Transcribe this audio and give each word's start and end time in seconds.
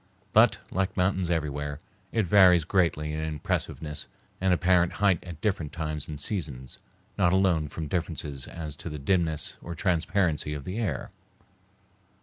But, 0.33 0.57
like 0.71 0.97
mountains 0.97 1.29
everywhere, 1.29 1.79
it 2.11 2.25
varies 2.25 2.63
greatly 2.63 3.13
in 3.13 3.19
impressiveness 3.23 4.07
and 4.41 4.51
apparent 4.51 4.93
height 4.93 5.23
at 5.23 5.39
different 5.41 5.71
times 5.73 6.07
and 6.07 6.19
seasons, 6.19 6.79
not 7.19 7.33
alone 7.33 7.67
from 7.67 7.87
differences 7.87 8.47
as 8.47 8.75
to 8.77 8.89
the 8.89 8.97
dimness 8.97 9.59
or 9.61 9.75
transparency 9.75 10.55
of 10.55 10.63
the 10.63 10.79
air. 10.79 11.11